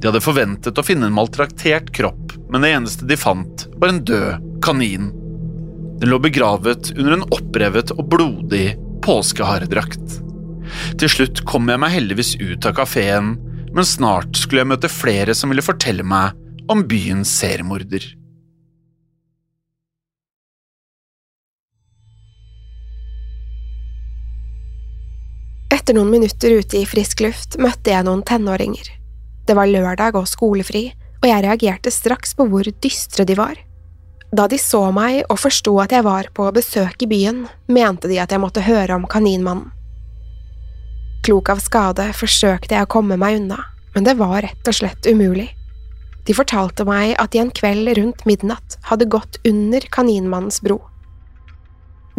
De 0.01 0.09
hadde 0.09 0.25
forventet 0.25 0.79
å 0.79 0.87
finne 0.87 1.09
en 1.09 1.17
maltraktert 1.17 1.93
kropp, 1.97 2.35
men 2.53 2.65
det 2.65 2.75
eneste 2.75 3.09
de 3.09 3.19
fant, 3.19 3.67
var 3.81 3.93
en 3.93 4.03
død 4.05 4.51
kanin. 4.65 5.11
Den 6.01 6.11
lå 6.13 6.19
begravet 6.23 6.93
under 6.97 7.19
en 7.19 7.27
opprevet 7.35 7.95
og 7.95 8.07
blodig 8.13 8.75
påskeharedrakt. 9.05 10.21
Til 11.01 11.11
slutt 11.11 11.45
kom 11.49 11.69
jeg 11.71 11.81
meg 11.81 11.93
heldigvis 11.95 12.37
ut 12.41 12.67
av 12.67 12.77
kafeen 12.79 13.35
men 13.75 13.87
snart 13.87 14.37
skulle 14.39 14.63
jeg 14.63 14.71
møte 14.71 14.91
flere 14.91 15.35
som 15.35 15.51
ville 15.51 15.65
fortelle 15.65 16.07
meg 16.07 16.37
om 16.71 16.85
byens 16.87 17.31
seriemorder. 17.41 18.07
Etter 25.75 25.99
noen 25.99 26.13
minutter 26.15 26.61
ute 26.63 26.79
i 26.79 26.87
frisk 26.87 27.25
luft 27.27 27.59
møtte 27.59 27.91
jeg 27.91 28.07
noen 28.07 28.23
tenåringer. 28.23 28.93
Det 29.45 29.57
var 29.57 29.69
lørdag 29.69 30.17
og 30.17 30.29
skolefri, 30.29 30.89
og 31.23 31.29
jeg 31.29 31.45
reagerte 31.45 31.93
straks 31.93 32.35
på 32.37 32.47
hvor 32.49 32.69
dystre 32.85 33.27
de 33.29 33.37
var. 33.39 33.57
Da 34.35 34.49
de 34.51 34.59
så 34.59 34.89
meg 34.91 35.23
og 35.31 35.39
forsto 35.39 35.77
at 35.83 35.93
jeg 35.95 36.05
var 36.05 36.27
på 36.35 36.49
besøk 36.57 37.05
i 37.05 37.09
byen, 37.11 37.45
mente 37.71 38.11
de 38.11 38.19
at 38.19 38.33
jeg 38.35 38.43
måtte 38.43 38.65
høre 38.67 38.97
om 38.97 39.07
Kaninmannen. 39.11 39.71
Klok 41.25 41.49
av 41.55 41.61
skade 41.65 42.11
forsøkte 42.13 42.75
jeg 42.77 42.85
å 42.85 42.91
komme 42.91 43.17
meg 43.21 43.39
unna, 43.39 43.63
men 43.95 44.05
det 44.05 44.19
var 44.19 44.43
rett 44.45 44.69
og 44.69 44.77
slett 44.77 45.07
umulig. 45.09 45.47
De 46.27 46.37
fortalte 46.37 46.85
meg 46.89 47.15
at 47.21 47.33
de 47.33 47.41
en 47.41 47.53
kveld 47.53 47.89
rundt 47.97 48.27
midnatt 48.29 48.77
hadde 48.91 49.09
gått 49.13 49.39
under 49.49 49.87
Kaninmannens 49.93 50.61
bro. 50.65 50.81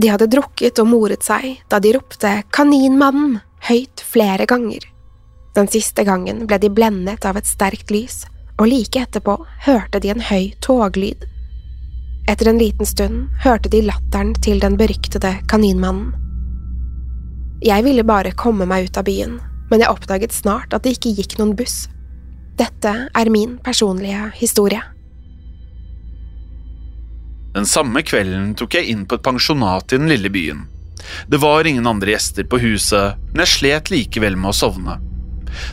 De 0.02 0.10
hadde 0.12 0.30
drukket 0.32 0.82
og 0.82 0.90
moret 0.90 1.26
seg 1.26 1.62
da 1.70 1.80
de 1.82 1.94
ropte 1.96 2.32
Kaninmannen 2.56 3.40
høyt 3.70 4.02
flere 4.06 4.48
ganger. 4.50 4.84
Den 5.56 5.70
siste 5.72 6.04
gangen 6.04 6.44
ble 6.50 6.60
de 6.60 6.70
blendet 6.70 7.26
av 7.26 7.38
et 7.40 7.48
sterkt 7.48 7.92
lys, 7.94 8.26
og 8.60 8.68
like 8.68 9.00
etterpå 9.00 9.38
hørte 9.68 10.02
de 10.04 10.12
en 10.12 10.24
høy 10.28 10.52
toglyd. 10.64 11.24
Etter 12.28 12.50
en 12.50 12.60
liten 12.60 12.88
stund 12.90 13.30
hørte 13.44 13.72
de 13.72 13.84
latteren 13.86 14.34
til 14.44 14.60
den 14.60 14.76
beryktede 14.80 15.36
kaninmannen. 15.52 16.12
Jeg 17.64 17.86
ville 17.86 18.04
bare 18.04 18.36
komme 18.36 18.68
meg 18.68 18.90
ut 18.90 18.98
av 19.00 19.08
byen, 19.08 19.38
men 19.70 19.82
jeg 19.82 19.90
oppdaget 19.90 20.36
snart 20.36 20.74
at 20.76 20.84
det 20.84 20.98
ikke 20.98 21.14
gikk 21.16 21.38
noen 21.40 21.56
buss. 21.58 21.86
Dette 22.60 22.92
er 23.08 23.32
min 23.32 23.56
personlige 23.64 24.30
historie. 24.36 24.82
Den 27.56 27.68
samme 27.70 28.04
kvelden 28.04 28.52
tok 28.60 28.76
jeg 28.76 28.92
inn 28.92 29.06
på 29.08 29.16
et 29.16 29.24
pensjonat 29.24 29.94
i 29.96 30.00
den 30.02 30.12
lille 30.12 30.32
byen. 30.32 30.66
Det 31.32 31.40
var 31.40 31.68
ingen 31.68 31.88
andre 31.88 32.12
gjester 32.12 32.44
på 32.44 32.60
huset, 32.60 33.22
men 33.32 33.46
jeg 33.46 33.54
slet 33.54 33.92
likevel 33.94 34.36
med 34.36 34.52
å 34.52 34.58
sovne. 34.58 34.98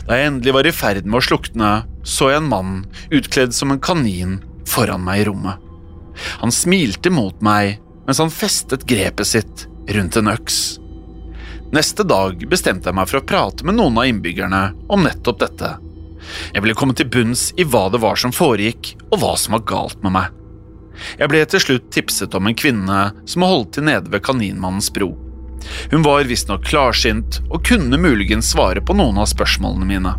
Da 0.07 0.17
jeg 0.17 0.31
endelig 0.31 0.55
var 0.55 0.67
i 0.67 0.75
ferd 0.75 1.07
med 1.07 1.19
å 1.19 1.25
slukne, 1.27 1.71
så 2.03 2.31
jeg 2.31 2.41
en 2.41 2.49
mann 2.51 2.73
utkledd 3.13 3.55
som 3.55 3.73
en 3.73 3.81
kanin 3.83 4.39
foran 4.69 5.03
meg 5.05 5.23
i 5.23 5.27
rommet. 5.29 5.59
Han 6.43 6.53
smilte 6.53 7.11
mot 7.13 7.39
meg 7.43 7.79
mens 8.05 8.19
han 8.19 8.33
festet 8.33 8.85
grepet 8.87 9.29
sitt 9.29 9.65
rundt 9.95 10.17
en 10.19 10.31
øks. 10.33 10.59
Neste 11.73 12.05
dag 12.05 12.43
bestemte 12.49 12.91
jeg 12.91 12.97
meg 12.97 13.09
for 13.09 13.21
å 13.21 13.25
prate 13.25 13.65
med 13.65 13.79
noen 13.79 13.97
av 13.97 14.09
innbyggerne 14.09 14.61
om 14.93 15.07
nettopp 15.07 15.39
dette. 15.41 15.71
Jeg 16.53 16.63
ville 16.63 16.77
komme 16.77 16.95
til 16.95 17.09
bunns 17.11 17.49
i 17.57 17.65
hva 17.67 17.87
det 17.91 18.01
var 18.03 18.19
som 18.19 18.33
foregikk, 18.35 18.93
og 19.09 19.19
hva 19.23 19.33
som 19.39 19.57
var 19.57 19.65
galt 19.71 20.03
med 20.05 20.13
meg. 20.19 20.39
Jeg 21.17 21.31
ble 21.31 21.41
til 21.49 21.63
slutt 21.63 21.89
tipset 21.93 22.35
om 22.37 22.47
en 22.47 22.57
kvinne 22.57 22.99
som 23.25 23.45
holdt 23.47 23.73
til 23.77 23.87
nede 23.89 24.13
ved 24.13 24.23
Kaninmannens 24.25 24.91
bro. 24.93 25.15
Hun 25.91 26.05
var 26.05 26.27
visstnok 26.29 26.65
klarsynt 26.67 27.41
og 27.49 27.63
kunne 27.67 27.99
muligens 27.99 28.51
svare 28.53 28.81
på 28.83 28.95
noen 28.97 29.19
av 29.21 29.29
spørsmålene 29.31 29.89
mine. 29.89 30.13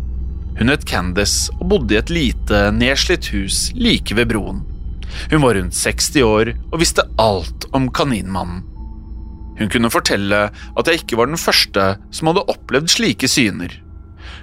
Hun 0.55 0.71
het 0.71 0.85
Candice 0.87 1.51
og 1.59 1.67
bodde 1.73 1.95
i 1.95 1.99
et 1.99 2.13
lite, 2.13 2.69
nedslitt 2.71 3.31
hus 3.33 3.69
like 3.75 4.15
ved 4.15 4.31
broen. 4.31 4.63
Hun 5.31 5.43
var 5.43 5.57
rundt 5.57 5.75
60 5.75 6.23
år 6.23 6.53
og 6.71 6.79
visste 6.81 7.05
alt 7.21 7.67
om 7.75 7.89
Kaninmannen. 7.91 8.63
Hun 9.55 9.71
kunne 9.71 9.91
fortelle 9.91 10.49
at 10.51 10.89
jeg 10.89 11.01
ikke 11.01 11.19
var 11.19 11.29
den 11.31 11.39
første 11.39 11.95
som 12.11 12.31
hadde 12.31 12.47
opplevd 12.51 12.91
slike 12.91 13.29
syner. 13.31 13.71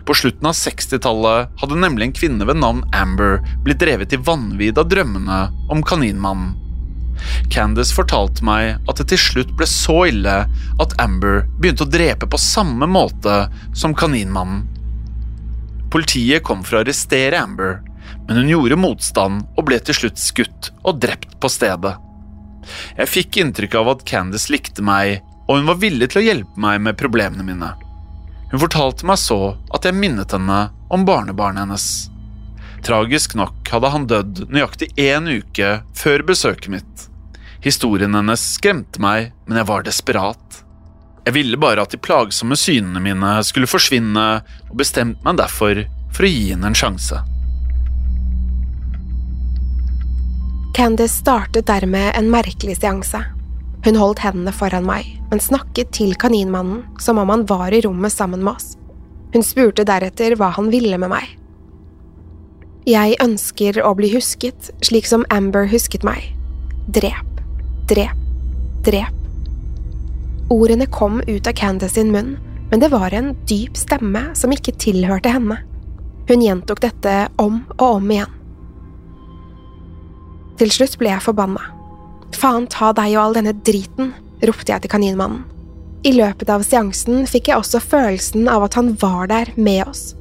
På 0.07 0.17
slutten 0.17 0.49
av 0.49 0.57
60-tallet 0.57 1.53
hadde 1.61 1.79
nemlig 1.79 2.09
en 2.09 2.17
kvinne 2.17 2.47
ved 2.49 2.59
navn 2.59 2.83
Amber 2.97 3.41
blitt 3.65 3.83
drevet 3.83 4.15
i 4.15 4.21
vanvidd 4.21 4.81
av 4.81 4.89
drømmene 4.91 5.43
om 5.73 5.85
Kaninmannen. 5.87 6.57
Candice 7.53 7.95
fortalte 7.97 8.45
meg 8.47 8.79
at 8.89 9.01
det 9.01 9.09
til 9.13 9.21
slutt 9.21 9.55
ble 9.59 9.69
så 9.69 10.03
ille 10.11 10.37
at 10.83 10.95
Amber 11.03 11.43
begynte 11.59 11.87
å 11.87 11.93
drepe 11.93 12.29
på 12.31 12.41
samme 12.41 12.89
måte 12.91 13.47
som 13.77 13.97
Kaninmannen. 13.97 14.65
Politiet 15.93 16.45
kom 16.47 16.63
for 16.65 16.79
å 16.79 16.83
arrestere 16.83 17.41
Amber, 17.41 17.83
men 18.27 18.39
hun 18.41 18.49
gjorde 18.49 18.81
motstand 18.81 19.45
og 19.57 19.67
ble 19.69 19.79
til 19.85 19.99
slutt 19.99 20.21
skutt 20.21 20.71
og 20.83 21.03
drept 21.03 21.37
på 21.41 21.51
stedet. 21.53 21.97
Jeg 22.97 23.11
fikk 23.11 23.41
inntrykk 23.43 23.77
av 23.81 23.91
at 23.97 24.07
Candice 24.09 24.53
likte 24.53 24.85
meg, 24.87 25.21
og 25.49 25.59
hun 25.59 25.69
var 25.69 25.81
villig 25.83 26.13
til 26.13 26.23
å 26.23 26.25
hjelpe 26.25 26.63
meg 26.65 26.81
med 26.87 26.99
problemene 27.01 27.45
mine. 27.45 27.73
Hun 28.53 28.61
fortalte 28.61 29.09
meg 29.09 29.21
så 29.21 29.55
at 29.73 29.87
jeg 29.89 29.97
minnet 29.99 30.33
henne 30.33 30.65
om 30.93 31.07
barnebarnet 31.09 31.65
hennes. 31.65 31.87
Tragisk 32.83 33.37
nok 33.39 33.69
hadde 33.71 33.93
han 33.95 34.09
dødd 34.11 34.45
nøyaktig 34.53 34.91
én 35.01 35.29
uke 35.31 35.79
før 35.97 36.25
besøket 36.27 36.73
mitt. 36.73 37.09
Historien 37.63 38.15
hennes 38.19 38.43
skremte 38.57 38.99
meg, 39.03 39.31
men 39.47 39.61
jeg 39.61 39.69
var 39.69 39.85
desperat. 39.87 40.63
Jeg 41.23 41.37
ville 41.37 41.59
bare 41.61 41.85
at 41.85 41.93
de 41.95 42.01
plagsomme 42.03 42.57
synene 42.59 43.03
mine 43.03 43.37
skulle 43.47 43.71
forsvinne, 43.71 44.25
og 44.71 44.79
bestemte 44.79 45.23
meg 45.23 45.39
derfor 45.39 45.85
for 46.13 46.27
å 46.27 46.33
gi 46.33 46.49
henne 46.51 46.73
en 46.73 46.79
sjanse. 46.79 47.21
Candice 50.75 51.21
startet 51.21 51.69
dermed 51.69 52.17
en 52.17 52.31
merkelig 52.33 52.79
seanse. 52.81 53.21
Hun 53.85 53.99
holdt 53.99 54.23
hendene 54.25 54.55
foran 54.57 54.87
meg, 54.89 55.09
men 55.31 55.43
snakket 55.43 55.93
til 55.95 56.15
kaninmannen 56.19 56.85
som 57.03 57.21
om 57.21 57.31
han 57.31 57.45
var 57.47 57.75
i 57.75 57.83
rommet 57.85 58.15
sammen 58.15 58.43
med 58.43 58.57
oss. 58.57 58.73
Hun 59.35 59.45
spurte 59.47 59.85
deretter 59.87 60.35
hva 60.39 60.51
han 60.57 60.71
ville 60.73 60.99
med 61.01 61.13
meg. 61.13 61.27
Jeg 62.89 63.15
ønsker 63.23 63.79
å 63.85 63.93
bli 63.95 64.11
husket 64.17 64.73
slik 64.83 65.07
som 65.07 65.27
Amber 65.31 65.69
husket 65.71 66.03
meg. 66.07 66.33
Drep, 66.91 67.32
drep, 67.93 68.17
drep. 68.85 69.15
Ordene 70.49 70.87
kom 70.87 71.21
ut 71.27 71.47
av 71.47 71.53
Candace 71.53 71.95
sin 71.95 72.13
munn, 72.13 72.37
men 72.71 72.81
det 72.81 72.89
var 72.89 73.13
en 73.13 73.35
dyp 73.49 73.77
stemme 73.77 74.31
som 74.39 74.53
ikke 74.53 74.73
tilhørte 74.81 75.29
henne. 75.29 75.59
Hun 76.29 76.41
gjentok 76.41 76.81
dette 76.81 77.13
om 77.43 77.59
og 77.77 77.99
om 77.99 78.11
igjen. 78.15 78.39
Til 80.61 80.73
slutt 80.73 80.97
ble 81.01 81.13
jeg 81.13 81.25
forbanna. 81.27 81.67
Faen 82.33 82.65
ta 82.73 82.95
deg 82.97 83.13
og 83.13 83.23
all 83.27 83.37
denne 83.37 83.53
driten, 83.67 84.15
ropte 84.41 84.73
jeg 84.73 84.85
til 84.85 84.95
kaninmannen. 84.95 85.45
I 86.09 86.15
løpet 86.17 86.49
av 86.51 86.65
seansen 86.65 87.27
fikk 87.29 87.51
jeg 87.51 87.61
også 87.61 87.83
følelsen 87.85 88.49
av 88.51 88.65
at 88.71 88.79
han 88.79 88.95
var 89.03 89.29
der 89.29 89.53
med 89.61 89.85
oss. 89.85 90.15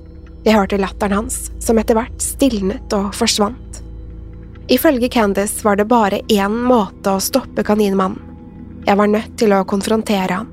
Jeg 0.43 0.57
hørte 0.57 0.81
latteren 0.81 1.21
hans, 1.21 1.45
som 1.63 1.79
etter 1.79 1.95
hvert 1.95 2.19
stilnet 2.19 2.91
og 2.97 3.13
forsvant. 3.15 3.70
Ifølge 4.71 5.11
Candice 5.11 5.65
var 5.67 5.75
det 5.77 5.89
bare 5.91 6.21
én 6.31 6.57
måte 6.65 7.11
å 7.11 7.23
stoppe 7.23 7.65
kaninmannen 7.67 8.31
jeg 8.87 8.97
var 8.97 9.09
nødt 9.11 9.37
til 9.37 9.53
å 9.53 9.65
konfrontere 9.67 10.41
han. 10.41 10.49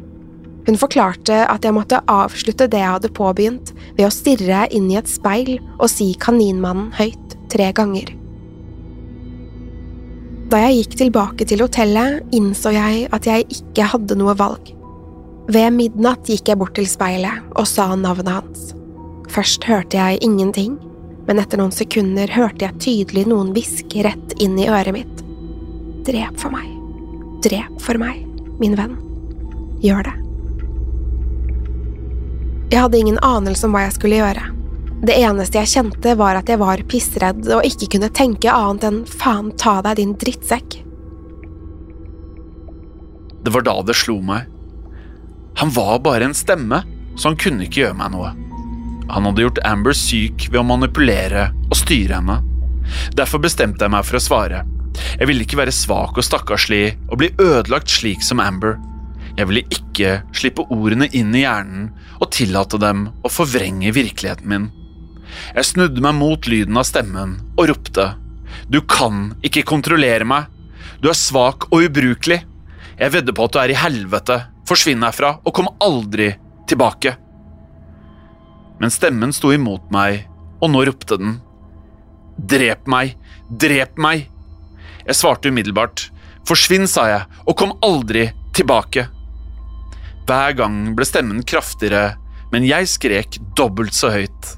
Hun 0.68 0.76
forklarte 0.76 1.40
at 1.48 1.64
jeg 1.64 1.72
måtte 1.72 2.02
avslutte 2.12 2.66
det 2.68 2.82
jeg 2.82 2.92
hadde 2.92 3.12
påbegynt, 3.16 3.72
ved 3.96 4.04
å 4.04 4.12
stirre 4.12 4.66
inn 4.74 4.90
i 4.92 4.98
et 5.00 5.08
speil 5.08 5.54
og 5.78 5.88
si 5.88 6.10
Kaninmannen 6.20 6.90
høyt 6.98 7.38
tre 7.48 7.70
ganger. 7.72 8.12
Da 10.52 10.60
jeg 10.66 10.82
gikk 10.82 10.98
tilbake 11.00 11.46
til 11.48 11.64
hotellet, 11.64 12.20
innså 12.36 12.72
jeg 12.72 13.08
at 13.16 13.28
jeg 13.28 13.48
ikke 13.52 13.88
hadde 13.94 14.16
noe 14.20 14.36
valg. 14.36 14.74
Ved 15.48 15.72
midnatt 15.76 16.28
gikk 16.28 16.52
jeg 16.52 16.60
bort 16.60 16.76
til 16.76 16.88
speilet 16.88 17.48
og 17.56 17.68
sa 17.68 17.94
navnet 17.96 18.28
hans. 18.28 18.68
Først 19.32 19.64
hørte 19.68 19.96
jeg 19.96 20.20
ingenting, 20.24 20.76
men 21.28 21.38
etter 21.42 21.60
noen 21.60 21.74
sekunder 21.74 22.30
hørte 22.32 22.64
jeg 22.64 22.80
tydelig 22.80 23.26
noen 23.28 23.52
hviske 23.52 24.00
rett 24.06 24.32
inn 24.40 24.56
i 24.56 24.68
øret 24.72 24.96
mitt. 24.96 25.20
Drep 26.08 26.40
for 26.40 26.54
meg. 26.54 26.70
Drep 27.44 27.82
for 27.84 28.00
meg, 28.00 28.22
min 28.62 28.76
venn. 28.78 28.96
Gjør 29.84 30.08
det. 30.08 30.14
Jeg 32.72 32.80
hadde 32.80 32.98
ingen 33.00 33.20
anelse 33.24 33.68
om 33.68 33.76
hva 33.76 33.84
jeg 33.84 33.96
skulle 33.98 34.22
gjøre. 34.22 34.48
Det 35.04 35.14
eneste 35.20 35.60
jeg 35.60 35.72
kjente, 35.76 36.16
var 36.18 36.40
at 36.40 36.48
jeg 36.48 36.60
var 36.64 36.80
pissredd 36.88 37.46
og 37.54 37.64
ikke 37.68 37.92
kunne 37.94 38.10
tenke 38.10 38.50
annet 38.52 38.88
enn 38.88 38.98
faen 39.06 39.52
ta 39.60 39.78
deg, 39.84 40.00
din 40.00 40.16
drittsekk. 40.18 40.80
Det 43.44 43.52
var 43.54 43.68
da 43.68 43.78
det 43.84 44.00
slo 44.00 44.18
meg. 44.24 44.48
Han 45.60 45.76
var 45.76 46.00
bare 46.04 46.28
en 46.28 46.36
stemme, 46.36 46.82
så 47.16 47.30
han 47.30 47.38
kunne 47.40 47.68
ikke 47.68 47.84
gjøre 47.84 48.00
meg 48.00 48.16
noe. 48.16 48.32
Han 49.08 49.28
hadde 49.28 49.44
gjort 49.46 49.62
Amber 49.64 49.96
syk 49.96 50.48
ved 50.50 50.60
å 50.60 50.66
manipulere 50.68 51.48
og 51.68 51.76
styre 51.78 52.18
henne. 52.18 52.40
Derfor 53.16 53.40
bestemte 53.44 53.84
jeg 53.84 53.92
meg 53.92 54.06
for 54.06 54.18
å 54.18 54.24
svare. 54.24 54.64
Jeg 55.18 55.28
ville 55.30 55.44
ikke 55.44 55.60
være 55.60 55.74
svak 55.74 56.18
og 56.18 56.26
stakkarslig 56.26 56.98
og 57.08 57.18
bli 57.20 57.30
ødelagt 57.40 57.92
slik 57.92 58.24
som 58.26 58.42
Amber. 58.42 58.76
Jeg 59.38 59.48
ville 59.48 59.64
ikke 59.70 60.18
slippe 60.34 60.66
ordene 60.74 61.06
inn 61.14 61.30
i 61.36 61.44
hjernen 61.44 61.90
og 62.18 62.32
tillate 62.34 62.80
dem 62.82 63.06
å 63.22 63.30
forvrenge 63.30 63.94
virkeligheten 63.94 64.50
min. 64.50 64.68
Jeg 65.54 65.68
snudde 65.68 66.02
meg 66.02 66.16
mot 66.18 66.48
lyden 66.50 66.80
av 66.80 66.88
stemmen 66.88 67.36
og 67.54 67.68
ropte. 67.70 68.10
Du 68.66 68.80
kan 68.82 69.36
ikke 69.46 69.66
kontrollere 69.68 70.26
meg. 70.26 70.48
Du 71.00 71.08
er 71.12 71.18
svak 71.18 71.68
og 71.70 71.86
ubrukelig. 71.86 72.40
Jeg 72.98 73.14
vedder 73.14 73.36
på 73.36 73.46
at 73.46 73.54
du 73.54 73.60
er 73.62 73.72
i 73.72 73.78
helvete. 73.78 74.40
Forsvinn 74.68 75.04
herfra 75.06 75.36
og 75.44 75.54
kom 75.54 75.70
aldri 75.84 76.32
tilbake. 76.68 77.14
Men 78.78 78.92
stemmen 78.94 79.34
sto 79.34 79.50
imot 79.54 79.90
meg, 79.94 80.26
og 80.62 80.72
nå 80.72 80.84
ropte 80.86 81.18
den. 81.18 81.38
Drep 82.38 82.86
meg! 82.90 83.16
Drep 83.50 83.98
meg! 83.98 84.28
Jeg 85.08 85.16
svarte 85.18 85.50
umiddelbart. 85.50 86.08
Forsvinn, 86.48 86.86
sa 86.88 87.06
jeg, 87.10 87.24
og 87.48 87.56
kom 87.58 87.74
aldri 87.84 88.28
tilbake. 88.56 89.08
Hver 90.28 90.54
gang 90.58 90.80
ble 90.96 91.06
stemmen 91.08 91.42
kraftigere, 91.46 92.18
men 92.52 92.66
jeg 92.68 92.88
skrek 92.88 93.40
dobbelt 93.56 93.96
så 93.96 94.12
høyt. 94.14 94.54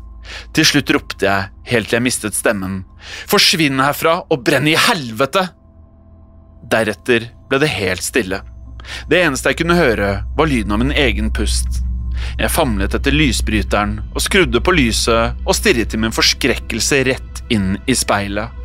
Til 0.55 0.67
slutt 0.67 0.93
ropte 0.95 1.27
jeg, 1.27 1.51
helt 1.73 1.91
til 1.91 1.99
jeg 1.99 2.07
mistet 2.07 2.37
stemmen, 2.39 2.83
forsvinn 3.31 3.83
herfra 3.83 4.21
og 4.29 4.45
brenn 4.47 4.69
i 4.71 4.77
helvete! 4.79 5.49
Deretter 6.71 7.31
ble 7.51 7.63
det 7.63 7.71
helt 7.73 8.05
stille. 8.05 8.43
Det 9.11 9.21
eneste 9.25 9.51
jeg 9.51 9.63
kunne 9.63 9.79
høre, 9.79 10.11
var 10.37 10.51
lyden 10.51 10.75
av 10.75 10.83
min 10.83 10.95
egen 10.95 11.33
pust. 11.35 11.83
Jeg 12.39 12.53
famlet 12.53 12.95
etter 12.97 13.15
lysbryteren 13.15 13.99
og 14.15 14.25
skrudde 14.25 14.63
på 14.65 14.75
lyset 14.77 15.39
og 15.45 15.57
stirret 15.57 15.95
i 15.95 16.01
min 16.01 16.15
forskrekkelse 16.15 17.03
rett 17.09 17.43
inn 17.53 17.75
i 17.87 17.97
speilet. 17.99 18.57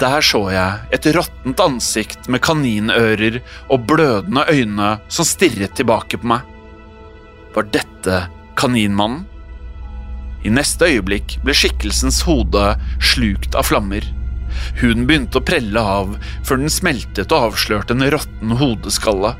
Der 0.00 0.24
så 0.26 0.40
jeg 0.50 0.96
et 0.96 1.06
råttent 1.14 1.60
ansikt 1.62 2.26
med 2.32 2.42
kaninører 2.42 3.38
og 3.70 3.86
blødende 3.88 4.42
øyne 4.50 4.96
som 5.08 5.28
stirret 5.28 5.76
tilbake 5.78 6.18
på 6.18 6.32
meg. 6.32 6.42
Var 7.54 7.70
dette 7.76 8.24
kaninmannen? 8.58 9.22
I 10.44 10.50
neste 10.52 10.90
øyeblikk 10.90 11.38
ble 11.44 11.54
skikkelsens 11.56 12.20
hode 12.26 12.74
slukt 13.00 13.54
av 13.56 13.70
flammer. 13.70 14.04
Huden 14.82 15.06
begynte 15.08 15.40
å 15.40 15.46
prelle 15.46 15.80
av 15.80 16.18
før 16.44 16.60
den 16.60 16.72
smeltet 16.72 17.32
og 17.32 17.50
avslørte 17.50 17.96
en 17.96 18.04
råtten 18.12 18.58
hodeskalle. 18.60 19.32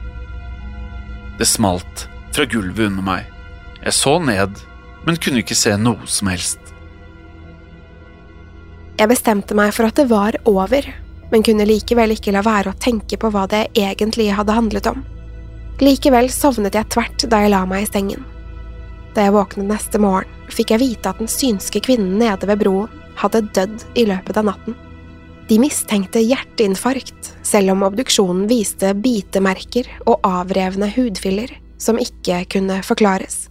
Det 1.38 1.50
smalt 1.50 2.06
fra 2.34 2.46
gulvet 2.48 2.88
under 2.88 3.04
meg. 3.04 3.33
Jeg 3.84 3.92
så 3.92 4.18
ned, 4.18 4.60
men 5.04 5.18
kunne 5.20 5.42
ikke 5.42 5.56
se 5.58 5.74
noe 5.76 6.06
som 6.08 6.30
helst. 6.32 6.60
Jeg 8.94 9.10
bestemte 9.10 9.56
meg 9.58 9.74
for 9.76 9.90
at 9.90 9.98
det 9.98 10.06
var 10.08 10.38
over, 10.48 10.86
men 11.32 11.44
kunne 11.44 11.66
likevel 11.68 12.14
ikke 12.14 12.32
la 12.32 12.44
være 12.46 12.72
å 12.72 12.78
tenke 12.80 13.18
på 13.20 13.28
hva 13.34 13.44
det 13.50 13.66
egentlig 13.76 14.30
hadde 14.32 14.56
handlet 14.56 14.88
om. 14.88 15.02
Likevel 15.82 16.30
sovnet 16.32 16.78
jeg 16.78 16.88
tvert 16.94 17.26
da 17.28 17.42
jeg 17.42 17.52
la 17.52 17.64
meg 17.68 17.84
i 17.84 17.90
sengen. 17.90 18.24
Da 19.14 19.26
jeg 19.26 19.34
våknet 19.34 19.68
neste 19.68 20.00
morgen, 20.00 20.30
fikk 20.54 20.72
jeg 20.74 20.82
vite 20.82 21.10
at 21.10 21.20
den 21.20 21.30
synske 21.30 21.82
kvinnen 21.84 22.18
nede 22.20 22.48
ved 22.48 22.60
broen 22.62 23.02
hadde 23.18 23.44
dødd 23.56 23.84
i 23.98 24.06
løpet 24.08 24.38
av 24.40 24.48
natten. 24.48 24.76
De 25.50 25.58
mistenkte 25.60 26.22
hjerteinfarkt, 26.24 27.34
selv 27.44 27.74
om 27.74 27.84
obduksjonen 27.84 28.46
viste 28.48 28.94
bitemerker 28.96 29.90
og 30.06 30.24
avrevne 30.24 30.88
hudfiller 30.94 31.52
som 31.76 32.00
ikke 32.00 32.44
kunne 32.54 32.80
forklares. 32.86 33.50